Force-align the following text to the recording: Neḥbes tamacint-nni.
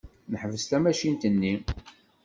Neḥbes 0.31 0.63
tamacint-nni. 0.69 1.53